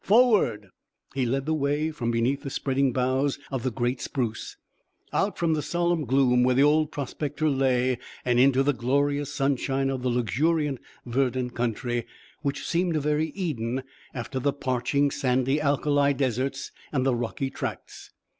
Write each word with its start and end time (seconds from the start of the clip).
Forward!" 0.03 0.71
He 1.13 1.27
led 1.27 1.45
the 1.45 1.53
way 1.53 1.91
from 1.91 2.09
beneath 2.09 2.41
the 2.41 2.49
spreading 2.49 2.91
boughs 2.91 3.37
of 3.51 3.61
the 3.61 3.69
great 3.69 4.01
spruce, 4.01 4.57
out 5.13 5.37
from 5.37 5.53
the 5.53 5.61
solemn 5.61 6.05
gloom 6.05 6.41
where 6.41 6.55
the 6.55 6.63
old 6.63 6.91
prospector 6.91 7.47
lay 7.51 7.99
and 8.25 8.39
into 8.39 8.63
the 8.63 8.73
glorious 8.73 9.31
sunshine 9.31 9.91
of 9.91 10.01
the 10.01 10.09
luxuriant, 10.09 10.79
verdant 11.05 11.53
country, 11.53 12.07
which 12.41 12.67
seemed 12.67 12.95
a 12.95 12.99
very 12.99 13.27
Eden 13.35 13.83
after 14.11 14.39
the 14.39 14.53
parching 14.53 15.11
sandy 15.11 15.61
alkali 15.61 16.13
deserts 16.15 16.71
and 16.91 17.05
the 17.05 17.13
rocky 17.13 17.51
tracts. 17.51 18.09